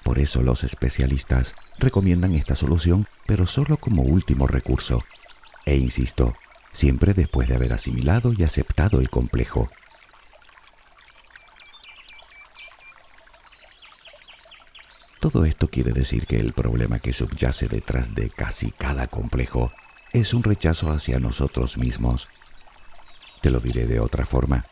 Por 0.05 0.19
eso 0.19 0.43
los 0.43 0.65
especialistas 0.65 1.55
recomiendan 1.79 2.35
esta 2.35 2.55
solución, 2.55 3.07
pero 3.27 3.47
solo 3.47 3.79
como 3.79 4.03
último 4.03 4.47
recurso. 4.47 5.03
E 5.65 5.77
insisto, 5.77 6.35
siempre 6.73 7.15
después 7.15 7.49
de 7.49 7.57
haber 7.57 7.73
asimilado 7.73 8.33
y 8.33 8.45
aceptado 8.45 9.01
el 9.01 9.09
complejo, 9.09 9.71
Todo 15.25 15.47
esto 15.47 15.71
quiere 15.71 15.93
decir 15.93 16.27
que 16.27 16.39
el 16.39 16.53
problema 16.53 16.99
que 16.99 17.15
subyace 17.15 17.67
detrás 17.67 18.15
de 18.15 18.29
casi 18.29 18.73
cada 18.73 19.07
complejo 19.07 19.73
es 20.13 20.35
un 20.35 20.43
rechazo 20.43 20.93
hacia 20.93 21.19
nosotros 21.19 21.79
mismos. 21.79 22.29
Te 23.41 23.49
lo 23.49 23.59
diré 23.59 23.87
de 23.87 24.01
otra 24.01 24.27
forma. 24.27 24.67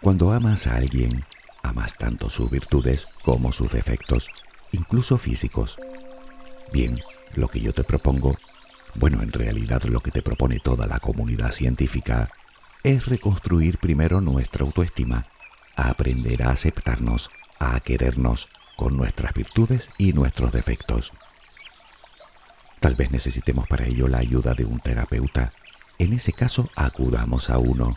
Cuando 0.00 0.32
amas 0.32 0.66
a 0.66 0.76
alguien, 0.76 1.22
amas 1.62 1.94
tanto 1.98 2.30
sus 2.30 2.50
virtudes 2.50 3.06
como 3.22 3.52
sus 3.52 3.72
defectos, 3.72 4.30
incluso 4.72 5.18
físicos. 5.18 5.76
Bien, 6.72 6.98
lo 7.34 7.48
que 7.48 7.60
yo 7.60 7.74
te 7.74 7.84
propongo, 7.84 8.34
bueno, 8.94 9.20
en 9.20 9.30
realidad 9.30 9.82
lo 9.82 10.00
que 10.00 10.10
te 10.10 10.22
propone 10.22 10.58
toda 10.58 10.86
la 10.86 11.00
comunidad 11.00 11.50
científica, 11.50 12.30
es 12.82 13.04
reconstruir 13.04 13.76
primero 13.76 14.22
nuestra 14.22 14.64
autoestima, 14.64 15.26
a 15.76 15.90
aprender 15.90 16.44
a 16.44 16.52
aceptarnos, 16.52 17.28
a 17.58 17.78
querernos, 17.80 18.48
con 18.76 18.96
nuestras 18.96 19.32
virtudes 19.34 19.90
y 19.98 20.12
nuestros 20.12 20.52
defectos. 20.52 21.12
Tal 22.80 22.94
vez 22.94 23.10
necesitemos 23.10 23.66
para 23.66 23.86
ello 23.86 24.06
la 24.06 24.18
ayuda 24.18 24.54
de 24.54 24.64
un 24.64 24.80
terapeuta. 24.80 25.52
En 25.98 26.12
ese 26.12 26.32
caso, 26.32 26.70
acudamos 26.76 27.50
a 27.50 27.58
uno. 27.58 27.96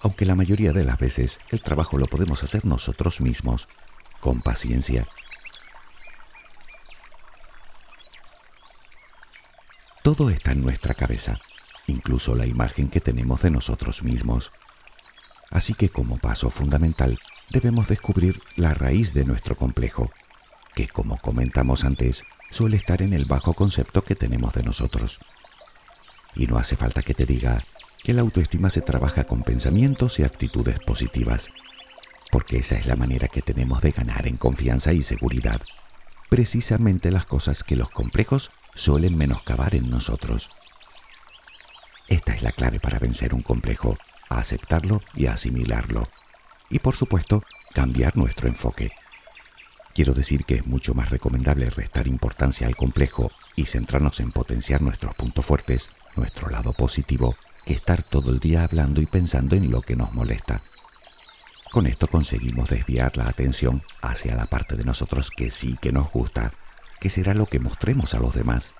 Aunque 0.00 0.24
la 0.24 0.34
mayoría 0.34 0.72
de 0.72 0.84
las 0.84 0.98
veces 0.98 1.38
el 1.50 1.62
trabajo 1.62 1.98
lo 1.98 2.06
podemos 2.06 2.42
hacer 2.42 2.64
nosotros 2.64 3.20
mismos, 3.20 3.68
con 4.20 4.40
paciencia. 4.40 5.04
Todo 10.02 10.30
está 10.30 10.50
en 10.50 10.62
nuestra 10.62 10.94
cabeza, 10.94 11.40
incluso 11.86 12.34
la 12.34 12.46
imagen 12.46 12.88
que 12.88 13.00
tenemos 13.00 13.42
de 13.42 13.50
nosotros 13.50 14.02
mismos. 14.02 14.50
Así 15.50 15.74
que 15.74 15.90
como 15.90 16.18
paso 16.18 16.50
fundamental, 16.50 17.20
debemos 17.52 17.86
descubrir 17.86 18.40
la 18.56 18.72
raíz 18.72 19.12
de 19.12 19.24
nuestro 19.24 19.56
complejo, 19.56 20.10
que 20.74 20.88
como 20.88 21.18
comentamos 21.18 21.84
antes, 21.84 22.24
suele 22.50 22.78
estar 22.78 23.02
en 23.02 23.12
el 23.12 23.26
bajo 23.26 23.52
concepto 23.52 24.02
que 24.02 24.16
tenemos 24.16 24.54
de 24.54 24.62
nosotros. 24.62 25.20
Y 26.34 26.46
no 26.46 26.56
hace 26.56 26.76
falta 26.76 27.02
que 27.02 27.12
te 27.12 27.26
diga 27.26 27.62
que 28.02 28.14
la 28.14 28.22
autoestima 28.22 28.70
se 28.70 28.80
trabaja 28.80 29.24
con 29.24 29.42
pensamientos 29.42 30.18
y 30.18 30.24
actitudes 30.24 30.80
positivas, 30.80 31.50
porque 32.30 32.56
esa 32.56 32.76
es 32.76 32.86
la 32.86 32.96
manera 32.96 33.28
que 33.28 33.42
tenemos 33.42 33.82
de 33.82 33.90
ganar 33.92 34.26
en 34.26 34.38
confianza 34.38 34.94
y 34.94 35.02
seguridad, 35.02 35.60
precisamente 36.30 37.10
las 37.10 37.26
cosas 37.26 37.62
que 37.62 37.76
los 37.76 37.90
complejos 37.90 38.50
suelen 38.74 39.16
menoscabar 39.18 39.74
en 39.74 39.90
nosotros. 39.90 40.48
Esta 42.08 42.34
es 42.34 42.42
la 42.42 42.52
clave 42.52 42.80
para 42.80 42.98
vencer 42.98 43.34
un 43.34 43.42
complejo, 43.42 43.98
aceptarlo 44.30 45.02
y 45.14 45.26
asimilarlo 45.26 46.08
y 46.72 46.80
por 46.80 46.96
supuesto 46.96 47.44
cambiar 47.72 48.16
nuestro 48.16 48.48
enfoque. 48.48 48.90
Quiero 49.94 50.14
decir 50.14 50.44
que 50.44 50.56
es 50.56 50.66
mucho 50.66 50.94
más 50.94 51.10
recomendable 51.10 51.68
restar 51.68 52.06
importancia 52.06 52.66
al 52.66 52.76
complejo 52.76 53.30
y 53.54 53.66
centrarnos 53.66 54.20
en 54.20 54.32
potenciar 54.32 54.80
nuestros 54.80 55.14
puntos 55.14 55.44
fuertes, 55.44 55.90
nuestro 56.16 56.48
lado 56.48 56.72
positivo, 56.72 57.36
que 57.66 57.74
estar 57.74 58.02
todo 58.02 58.30
el 58.30 58.38
día 58.38 58.64
hablando 58.64 59.02
y 59.02 59.06
pensando 59.06 59.54
en 59.54 59.70
lo 59.70 59.82
que 59.82 59.94
nos 59.94 60.12
molesta. 60.14 60.62
Con 61.70 61.86
esto 61.86 62.06
conseguimos 62.06 62.70
desviar 62.70 63.16
la 63.16 63.28
atención 63.28 63.82
hacia 64.00 64.34
la 64.34 64.46
parte 64.46 64.76
de 64.76 64.84
nosotros 64.84 65.30
que 65.30 65.50
sí 65.50 65.76
que 65.80 65.92
nos 65.92 66.10
gusta, 66.10 66.52
que 66.98 67.10
será 67.10 67.34
lo 67.34 67.46
que 67.46 67.60
mostremos 67.60 68.14
a 68.14 68.18
los 68.18 68.34
demás. 68.34 68.74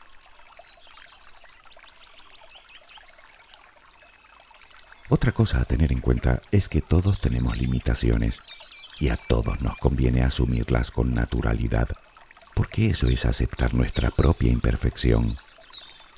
Otra 5.15 5.33
cosa 5.33 5.61
a 5.61 5.67
tener 5.67 5.93
en 5.93 6.01
cuenta 6.01 6.41
es 6.53 6.71
que 6.71 6.81
todos 6.81 7.21
tenemos 7.21 7.59
limitaciones 7.59 8.41
y 8.99 9.11
a 9.11 9.19
todos 9.19 9.61
nos 9.61 9.77
conviene 9.77 10.23
asumirlas 10.23 10.91
con 10.91 11.13
naturalidad, 11.13 11.87
porque 12.55 12.87
eso 12.87 13.09
es 13.09 13.27
aceptar 13.27 13.75
nuestra 13.75 14.11
propia 14.11 14.51
imperfección. 14.51 15.37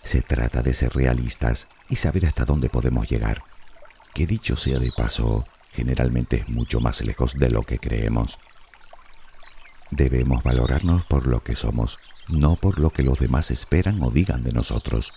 Se 0.04 0.22
trata 0.22 0.62
de 0.62 0.74
ser 0.74 0.94
realistas 0.94 1.66
y 1.88 1.96
saber 1.96 2.24
hasta 2.26 2.44
dónde 2.44 2.68
podemos 2.68 3.10
llegar, 3.10 3.42
que 4.14 4.28
dicho 4.28 4.56
sea 4.56 4.78
de 4.78 4.92
paso, 4.92 5.44
generalmente 5.72 6.36
es 6.36 6.48
mucho 6.48 6.78
más 6.78 7.04
lejos 7.04 7.34
de 7.36 7.50
lo 7.50 7.62
que 7.64 7.80
creemos. 7.80 8.38
Debemos 9.90 10.44
valorarnos 10.44 11.04
por 11.06 11.26
lo 11.26 11.40
que 11.40 11.56
somos, 11.56 11.98
no 12.28 12.54
por 12.54 12.78
lo 12.78 12.90
que 12.90 13.02
los 13.02 13.18
demás 13.18 13.50
esperan 13.50 14.00
o 14.04 14.12
digan 14.12 14.44
de 14.44 14.52
nosotros. 14.52 15.14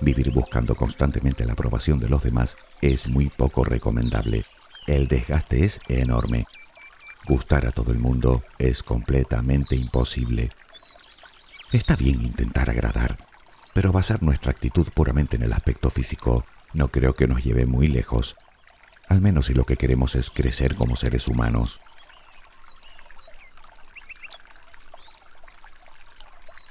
Vivir 0.00 0.30
buscando 0.30 0.74
constantemente 0.74 1.44
la 1.44 1.52
aprobación 1.52 2.00
de 2.00 2.08
los 2.08 2.22
demás 2.22 2.56
es 2.80 3.08
muy 3.08 3.28
poco 3.28 3.64
recomendable. 3.64 4.46
El 4.86 5.08
desgaste 5.08 5.64
es 5.64 5.80
enorme. 5.88 6.46
Gustar 7.28 7.66
a 7.66 7.72
todo 7.72 7.92
el 7.92 7.98
mundo 7.98 8.42
es 8.58 8.82
completamente 8.82 9.76
imposible. 9.76 10.48
Está 11.72 11.96
bien 11.96 12.22
intentar 12.22 12.70
agradar, 12.70 13.18
pero 13.74 13.92
basar 13.92 14.22
nuestra 14.22 14.52
actitud 14.52 14.88
puramente 14.94 15.36
en 15.36 15.42
el 15.42 15.52
aspecto 15.52 15.90
físico 15.90 16.46
no 16.72 16.88
creo 16.88 17.14
que 17.14 17.28
nos 17.28 17.44
lleve 17.44 17.66
muy 17.66 17.86
lejos, 17.86 18.36
al 19.08 19.20
menos 19.20 19.46
si 19.46 19.54
lo 19.54 19.66
que 19.66 19.76
queremos 19.76 20.14
es 20.14 20.30
crecer 20.30 20.76
como 20.76 20.96
seres 20.96 21.28
humanos. 21.28 21.80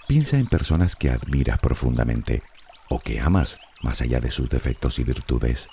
Piensa 0.08 0.38
en 0.38 0.48
personas 0.48 0.96
que 0.96 1.12
admiras 1.12 1.60
profundamente 1.60 2.42
o 2.90 3.00
que 3.00 3.20
amas 3.20 3.60
más 3.82 4.02
allá 4.02 4.20
de 4.20 4.32
sus 4.32 4.50
defectos 4.50 5.00
y 5.00 5.04
virtudes. 5.04 5.70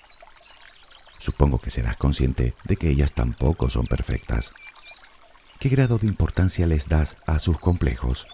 Supongo 1.19 1.59
que 1.59 1.71
serás 1.71 1.97
consciente 1.97 2.55
de 2.65 2.77
que 2.77 2.91
ellas 2.91 3.13
tampoco 3.13 3.71
son 3.71 3.87
perfectas. 3.87 4.53
¿Qué 5.59 5.69
grado 5.69 5.99
de 5.99 6.07
importancia 6.07 6.67
les 6.67 6.89
das 6.89 7.17
a 7.27 7.39
sus 7.39 7.59
complejos? 7.59 8.27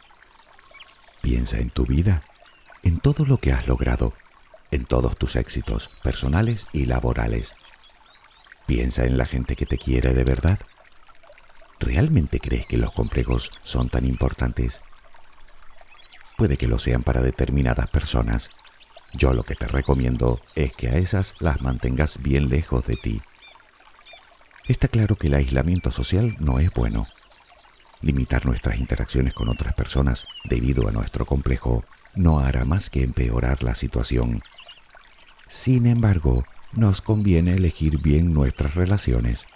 Piensa 1.23 1.59
en 1.59 1.71
tu 1.71 1.87
vida, 1.87 2.23
en 2.83 2.99
todo 2.99 3.25
lo 3.25 3.37
que 3.37 3.53
has 3.53 3.69
logrado, 3.69 4.13
en 4.73 4.85
todos 4.85 5.17
tus 5.17 5.37
éxitos 5.37 5.89
personales 6.03 6.67
y 6.73 6.87
laborales. 6.87 7.55
Piensa 8.67 9.05
en 9.05 9.17
la 9.17 9.27
gente 9.27 9.55
que 9.55 9.67
te 9.67 9.79
quiere 9.79 10.15
de 10.15 10.25
verdad. 10.25 10.59
¿Realmente 11.79 12.41
crees 12.41 12.67
que 12.67 12.77
los 12.77 12.93
complejos 12.93 13.51
son 13.63 13.89
tan 13.89 14.05
importantes? 14.05 14.81
Puede 16.37 16.57
que 16.57 16.67
lo 16.67 16.79
sean 16.79 17.03
para 17.03 17.21
determinadas 17.21 17.89
personas, 17.89 18.51
yo 19.15 19.35
lo 19.35 19.45
que 19.45 19.55
te 19.55 19.67
recomiendo 19.67 20.41
es 20.55 20.73
que 20.73 20.89
a 20.89 20.97
esas 20.97 21.35
las 21.41 21.61
mantengas 21.61 22.23
bien 22.23 22.49
lejos 22.49 22.87
de 22.87 22.97
ti. 22.97 23.21
Está 24.67 24.89
claro 24.89 25.17
que 25.17 25.27
el 25.27 25.35
aislamiento 25.35 25.91
social 25.91 26.37
no 26.39 26.59
es 26.59 26.71
bueno. 26.75 27.07
Limitar 28.01 28.47
nuestras 28.47 28.79
interacciones 28.79 29.35
con 29.35 29.49
otras 29.49 29.75
personas 29.75 30.25
debido 30.45 30.89
a 30.89 30.93
nuestro 30.93 31.27
complejo 31.27 31.85
no 32.15 32.41
hará 32.41 32.65
más 32.65 32.91
que 32.91 33.03
empeorar 33.03 33.63
la 33.63 33.75
situación. 33.75 34.43
Sin 35.47 35.87
embargo, 35.87 36.45
nos 36.73 37.03
conviene 37.03 37.55
elegir 37.55 37.99
bien 37.99 38.33
nuestras 38.33 38.75
relaciones. 38.75 39.47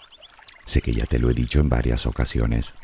Sé 0.66 0.82
que 0.82 0.92
ya 0.92 1.06
te 1.06 1.18
lo 1.18 1.30
he 1.30 1.34
dicho 1.34 1.60
en 1.60 1.68
varias 1.68 2.06
ocasiones. 2.06 2.74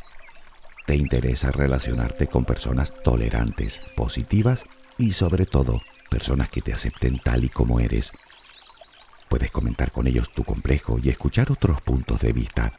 Te 0.86 0.96
interesa 0.96 1.52
relacionarte 1.52 2.28
con 2.28 2.44
personas 2.44 2.94
tolerantes, 3.02 3.82
positivas 3.94 4.64
y 4.98 5.12
sobre 5.12 5.46
todo 5.46 5.80
personas 6.12 6.50
que 6.50 6.60
te 6.60 6.74
acepten 6.74 7.18
tal 7.18 7.42
y 7.42 7.48
como 7.48 7.80
eres. 7.80 8.12
Puedes 9.30 9.50
comentar 9.50 9.90
con 9.90 10.06
ellos 10.06 10.30
tu 10.30 10.44
complejo 10.44 10.98
y 11.02 11.08
escuchar 11.08 11.50
otros 11.50 11.80
puntos 11.80 12.20
de 12.20 12.34
vista. 12.34 12.74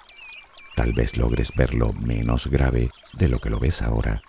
Tal 0.76 0.94
vez 0.94 1.18
logres 1.18 1.52
verlo 1.56 1.94
menos 1.94 2.46
grave 2.46 2.92
de 3.14 3.30
lo 3.30 3.40
que 3.40 3.50
lo 3.50 3.58
ves 3.58 3.82
ahora. 3.82 4.22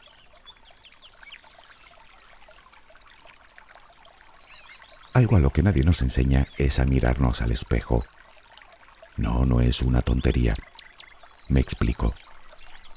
Algo 5.13 5.37
a 5.37 5.41
lo 5.41 5.51
que 5.51 5.63
nadie 5.63 5.85
nos 5.85 6.01
enseña 6.01 6.47
es 6.57 6.79
a 6.79 6.87
mirarnos 6.87 7.43
al 7.43 7.53
espejo. 7.53 8.07
No, 9.19 9.45
no 9.45 9.61
es 9.61 9.83
una 9.83 10.01
tontería. 10.01 10.55
Me 11.49 11.61
explico. 11.61 12.15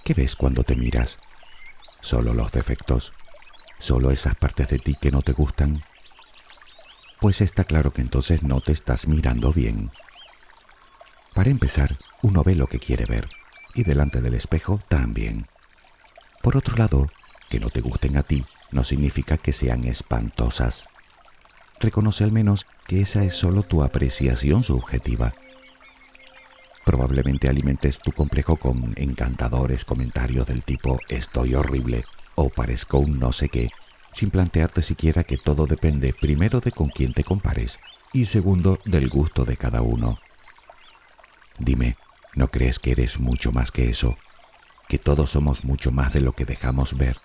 ¿Qué 0.06 0.13
ves 0.13 0.38
cuando 0.38 0.63
te 0.63 0.78
miras? 0.78 1.20
¿Solo 2.00 2.34
los 2.34 2.54
defectos? 2.54 3.12
¿Solo 3.78 4.10
esas 4.12 4.36
partes 4.36 4.70
de 4.70 4.80
ti 4.80 4.96
que 5.00 5.12
no 5.12 5.22
te 5.22 5.34
gustan? 5.34 5.78
Pues 7.19 7.41
está 7.41 7.63
claro 7.63 7.91
que 7.91 8.01
entonces 8.01 8.43
no 8.43 8.62
te 8.62 8.71
estás 8.71 9.08
mirando 9.08 9.51
bien. 9.51 9.91
Para 11.34 11.49
empezar, 11.49 11.97
uno 12.21 12.43
ve 12.43 12.56
lo 12.56 12.67
que 12.67 12.80
quiere 12.80 13.06
ver, 13.06 13.30
y 13.75 13.84
delante 13.84 14.21
del 14.21 14.34
espejo 14.34 14.80
también. 14.88 15.47
Por 16.41 16.58
otro 16.58 16.75
lado, 16.77 17.08
que 17.49 17.60
no 17.60 17.69
te 17.69 17.82
gusten 17.82 18.17
a 18.17 18.23
ti 18.23 18.45
no 18.71 18.84
significa 18.84 19.38
que 19.38 19.53
sean 19.53 19.86
espantosas. 19.86 20.86
Reconoce 21.80 22.23
al 22.23 22.32
menos 22.32 22.65
que 22.88 23.01
esa 23.01 23.23
es 23.23 23.34
solo 23.34 23.63
tu 23.63 23.84
apreciación 23.84 24.63
subjetiva. 24.63 25.34
Probablemente 26.84 27.49
alimentes 27.49 27.99
tu 27.99 28.12
complejo 28.12 28.58
con 28.58 28.93
encantadores 28.95 29.86
comentarios 29.86 30.47
del 30.47 30.63
tipo 30.63 30.99
estoy 31.10 31.53
horrible 31.56 32.06
o 32.36 32.49
parezco 32.49 32.99
un 32.99 33.19
no 33.19 33.32
sé 33.32 33.49
qué 33.49 33.69
sin 34.17 34.32
plantearte 34.32 34.82
siquiera 34.82 35.23
que 35.23 35.38
todo 35.38 35.67
depende 35.67 36.12
primero 36.12 36.60
de 36.60 36.71
con 36.71 36.89
quién 36.89 37.13
te 37.13 37.23
compares 37.23 37.77
y 38.13 38.25
segundo 38.25 38.80
del 38.84 39.10
gusto 39.10 39.45
de 39.45 39.58
cada 39.58 39.84
uno. 39.84 40.17
Dime, 41.60 41.97
¿no 42.34 42.47
crees 42.47 42.80
que 42.80 42.91
eres 42.91 43.19
mucho 43.19 43.51
más 43.51 43.71
que 43.71 43.89
eso? 43.89 44.17
¿Que 44.88 44.97
todos 44.97 45.30
somos 45.30 45.65
mucho 45.65 45.91
más 45.91 46.13
de 46.13 46.21
lo 46.21 46.34
que 46.34 46.45
dejamos 46.45 46.97
ver? 46.97 47.19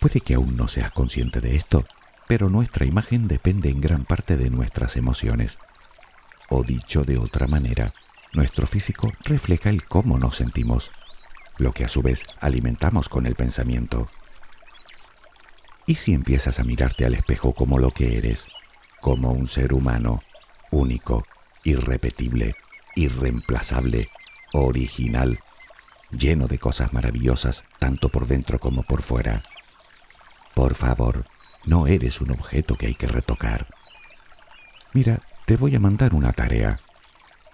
Puede 0.00 0.20
que 0.20 0.34
aún 0.34 0.56
no 0.56 0.66
seas 0.66 0.90
consciente 0.90 1.40
de 1.40 1.54
esto, 1.54 1.84
pero 2.26 2.48
nuestra 2.48 2.84
imagen 2.84 3.28
depende 3.28 3.68
en 3.68 3.80
gran 3.80 4.04
parte 4.04 4.36
de 4.36 4.50
nuestras 4.50 4.96
emociones. 4.96 5.58
O 6.48 6.64
dicho 6.64 7.04
de 7.04 7.16
otra 7.16 7.46
manera, 7.46 7.94
nuestro 8.32 8.66
físico 8.66 9.12
refleja 9.22 9.70
el 9.70 9.84
cómo 9.84 10.18
nos 10.18 10.34
sentimos, 10.34 10.90
lo 11.58 11.70
que 11.70 11.84
a 11.84 11.88
su 11.88 12.02
vez 12.02 12.26
alimentamos 12.40 13.08
con 13.08 13.24
el 13.24 13.36
pensamiento. 13.36 14.08
¿Y 15.88 15.94
si 15.94 16.12
empiezas 16.12 16.60
a 16.60 16.64
mirarte 16.64 17.06
al 17.06 17.14
espejo 17.14 17.54
como 17.54 17.78
lo 17.78 17.90
que 17.90 18.18
eres, 18.18 18.46
como 19.00 19.32
un 19.32 19.48
ser 19.48 19.72
humano, 19.72 20.22
único, 20.70 21.24
irrepetible, 21.64 22.56
irreemplazable, 22.94 24.10
original, 24.52 25.38
lleno 26.10 26.46
de 26.46 26.58
cosas 26.58 26.92
maravillosas 26.92 27.64
tanto 27.78 28.10
por 28.10 28.26
dentro 28.26 28.58
como 28.58 28.82
por 28.82 29.00
fuera? 29.00 29.42
Por 30.54 30.74
favor, 30.74 31.24
no 31.64 31.86
eres 31.86 32.20
un 32.20 32.32
objeto 32.32 32.74
que 32.74 32.88
hay 32.88 32.94
que 32.94 33.06
retocar. 33.06 33.66
Mira, 34.92 35.22
te 35.46 35.56
voy 35.56 35.74
a 35.74 35.80
mandar 35.80 36.14
una 36.14 36.34
tarea. 36.34 36.78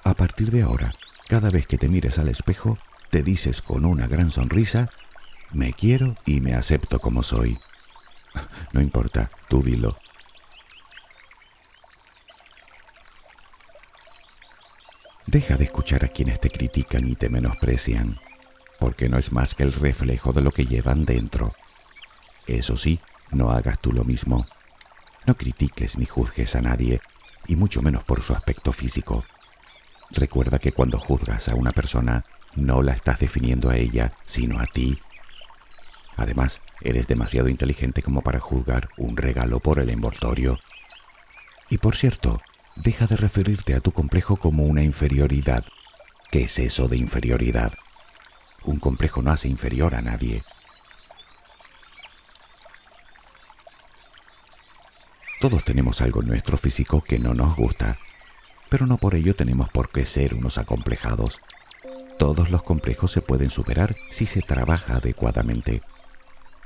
A 0.03 0.15
partir 0.15 0.51
de 0.51 0.63
ahora, 0.63 0.93
cada 1.29 1.51
vez 1.51 1.69
que 1.69 1.79
te 1.79 1.89
mires 1.89 2.19
al 2.19 2.27
espejo, 2.27 2.79
te 3.11 3.23
dices 3.23 3.63
con 3.63 3.85
una 3.85 4.09
gran 4.09 4.31
sonrisa, 4.31 4.91
me 5.53 5.73
quiero 5.73 6.17
y 6.27 6.41
me 6.41 6.55
acepto 6.55 6.99
como 6.99 7.23
soy. 7.23 7.61
No 8.75 8.81
importa, 8.81 9.31
tú 9.49 9.63
dilo. 9.63 9.97
Deja 15.29 15.57
de 15.57 15.63
escuchar 15.63 16.05
a 16.05 16.09
quienes 16.09 16.41
te 16.41 16.51
critican 16.51 17.07
y 17.07 17.15
te 17.15 17.29
menosprecian, 17.29 18.19
porque 18.81 19.09
no 19.09 19.17
es 19.17 19.31
más 19.31 19.55
que 19.55 19.63
el 19.63 19.73
reflejo 19.73 20.33
de 20.33 20.41
lo 20.41 20.51
que 20.51 20.65
llevan 20.65 21.05
dentro. 21.05 21.53
Eso 22.49 22.77
sí, 22.77 22.99
no 23.31 23.53
hagas 23.53 23.79
tú 23.79 23.93
lo 23.93 24.03
mismo. 24.03 24.45
No 25.25 25.37
critiques 25.37 25.97
ni 25.97 26.07
juzgues 26.07 26.57
a 26.57 26.61
nadie, 26.61 27.01
y 27.47 27.55
mucho 27.55 27.81
menos 27.81 28.03
por 28.03 28.23
su 28.23 28.33
aspecto 28.33 28.73
físico. 28.73 29.25
Recuerda 30.11 30.59
que 30.59 30.73
cuando 30.73 30.99
juzgas 30.99 31.49
a 31.49 31.55
una 31.55 31.71
persona, 31.71 32.25
no 32.57 32.83
la 32.83 32.95
estás 32.95 33.21
definiendo 33.21 33.71
a 33.71 33.77
ella, 33.77 34.11
sino 34.25 34.59
a 34.59 34.67
ti 34.67 35.01
Además, 36.17 36.61
eres 36.81 37.07
demasiado 37.09 37.49
inteligente 37.49 38.03
como 38.03 38.23
para 38.23 38.41
juzgar 38.41 38.89
un 38.97 39.17
regalo 39.17 39.61
por 39.61 39.79
el 39.81 39.91
envoltorio. 39.91 40.59
Y 41.71 41.79
por 41.79 41.97
cierto, 41.97 42.41
deja 42.77 43.07
de 43.07 43.17
referirte 43.17 43.75
a 43.75 43.81
tu 43.81 43.93
complejo 43.93 44.37
como 44.37 44.65
una 44.65 44.83
inferioridad. 44.83 45.65
¿Qué 46.31 46.45
es 46.45 46.59
eso 46.59 46.89
de 46.89 46.97
inferioridad? 46.97 47.73
Un 48.65 48.79
complejo 48.79 49.23
no 49.23 49.31
hace 49.31 49.49
inferior 49.49 49.95
a 49.95 50.03
nadie. 50.03 50.43
Todos 55.41 55.65
tenemos 55.65 56.01
algo 56.01 56.23
en 56.23 56.29
nuestro 56.29 56.57
físico 56.57 57.03
que 57.03 57.19
no 57.19 57.35
nos 57.35 57.57
gusta. 57.57 57.99
pero 58.71 58.87
no 58.87 58.97
por 58.97 59.15
ello 59.15 59.37
tenemos 59.37 59.69
por 59.71 59.89
qué 59.91 60.05
ser 60.05 60.35
unos 60.35 60.59
acomplejados. 60.59 61.41
Todos 62.19 62.51
los 62.51 62.63
complejos 62.65 63.13
se 63.13 63.21
pueden 63.21 63.51
superar 63.51 63.95
si 64.11 64.27
se 64.27 64.41
trabaja 64.43 64.97
adecuadamente. 64.97 65.81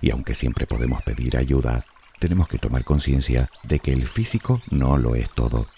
Y 0.00 0.10
aunque 0.10 0.34
siempre 0.34 0.66
podemos 0.66 1.02
pedir 1.02 1.36
ayuda, 1.36 1.84
tenemos 2.18 2.48
que 2.48 2.58
tomar 2.58 2.84
conciencia 2.84 3.48
de 3.62 3.78
que 3.78 3.92
el 3.92 4.06
físico 4.08 4.62
no 4.70 4.96
lo 4.96 5.14
es 5.14 5.30
todo. 5.30 5.68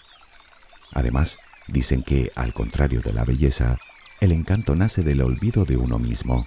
Además, 0.93 1.39
dicen 1.69 2.03
que, 2.03 2.33
al 2.35 2.53
contrario 2.53 3.01
de 3.01 3.13
la 3.13 3.25
belleza, 3.25 3.79
el 4.21 4.33
encanto 4.33 4.75
nace 4.75 5.03
del 5.03 5.23
olvido 5.23 5.65
de 5.65 5.77
uno 5.77 5.99
mismo. 5.99 6.45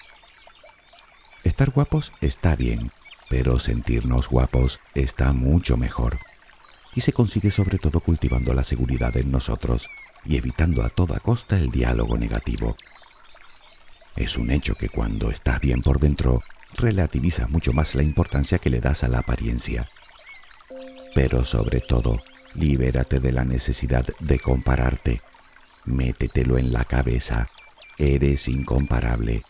Estar 1.44 1.72
guapos 1.72 2.12
está 2.22 2.56
bien, 2.56 2.92
pero 3.30 3.60
sentirnos 3.60 4.30
guapos 4.30 4.80
está 4.94 5.32
mucho 5.32 5.78
mejor. 5.78 6.20
Y 6.96 7.02
se 7.02 7.14
consigue 7.14 7.52
sobre 7.52 7.80
todo 7.80 8.00
cultivando 8.00 8.54
la 8.54 8.64
seguridad 8.64 9.18
en 9.18 9.32
nosotros 9.32 9.90
y 10.26 10.38
evitando 10.38 10.84
a 10.84 10.90
toda 10.90 11.20
costa 11.20 11.58
el 11.58 11.70
diálogo 11.70 12.18
negativo. 12.18 12.76
Es 14.16 14.38
un 14.38 14.52
hecho 14.52 14.76
que 14.76 14.90
cuando 14.90 15.32
estás 15.32 15.60
bien 15.60 15.82
por 15.82 16.00
dentro, 16.00 16.42
relativizas 16.78 17.50
mucho 17.50 17.74
más 17.74 17.96
la 17.96 18.04
importancia 18.04 18.58
que 18.58 18.70
le 18.70 18.80
das 18.80 19.04
a 19.04 19.08
la 19.08 19.20
apariencia. 19.20 19.90
Pero 21.16 21.46
sobre 21.46 21.80
todo, 21.80 22.22
libérate 22.56 23.20
de 23.20 23.32
la 23.32 23.46
necesidad 23.46 24.06
de 24.20 24.40
compararte. 24.40 25.22
Métetelo 25.86 26.58
en 26.58 26.72
la 26.72 26.86
cabeza. 26.86 27.50
Eres 27.98 28.48
incomparable. 28.48 29.44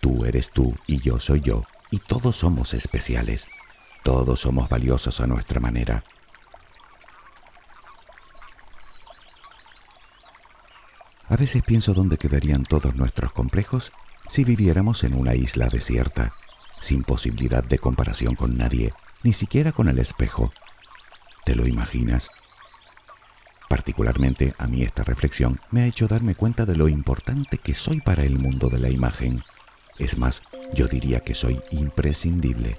Tú 0.00 0.24
eres 0.24 0.50
tú 0.50 0.74
y 0.86 1.00
yo 1.00 1.18
soy 1.20 1.40
yo, 1.40 1.64
y 1.90 1.98
todos 1.98 2.36
somos 2.36 2.74
especiales. 2.74 3.46
Todos 4.02 4.40
somos 4.40 4.68
valiosos 4.68 5.20
a 5.20 5.26
nuestra 5.26 5.60
manera. 5.60 6.04
A 11.28 11.36
veces 11.36 11.62
pienso 11.62 11.92
dónde 11.92 12.16
quedarían 12.16 12.64
todos 12.64 12.94
nuestros 12.94 13.32
complejos 13.32 13.92
si 14.28 14.44
viviéramos 14.44 15.04
en 15.04 15.18
una 15.18 15.34
isla 15.34 15.68
desierta, 15.68 16.32
sin 16.80 17.02
posibilidad 17.04 17.64
de 17.64 17.78
comparación 17.78 18.34
con 18.34 18.56
nadie, 18.56 18.92
ni 19.22 19.32
siquiera 19.32 19.72
con 19.72 19.88
el 19.88 19.98
espejo. 19.98 20.52
¿Te 21.44 21.54
lo 21.54 21.66
imaginas? 21.66 22.28
Particularmente 23.68 24.54
a 24.58 24.66
mí 24.66 24.82
esta 24.82 25.04
reflexión 25.04 25.58
me 25.70 25.82
ha 25.82 25.86
hecho 25.86 26.08
darme 26.08 26.34
cuenta 26.34 26.64
de 26.64 26.76
lo 26.76 26.88
importante 26.88 27.58
que 27.58 27.74
soy 27.74 28.00
para 28.00 28.22
el 28.22 28.38
mundo 28.38 28.68
de 28.68 28.78
la 28.78 28.88
imagen. 28.88 29.42
Es 29.98 30.16
más, 30.16 30.42
yo 30.72 30.88
diría 30.88 31.20
que 31.20 31.34
soy 31.34 31.60
imprescindible. 31.70 32.78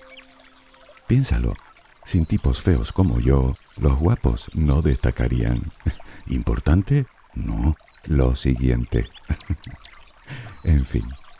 Piénsalo, 1.07 1.53
sin 2.05 2.25
tipos 2.25 2.62
feos 2.62 2.91
como 2.91 3.19
yo, 3.19 3.55
los 3.77 3.97
guapos 3.99 4.49
no 4.55 4.81
destacarían. 4.81 5.62
¿Importante? 6.27 7.05
No, 7.35 7.75
lo 8.05 8.35
siguiente. 8.35 9.07
en 10.63 10.85
fin, 10.85 11.05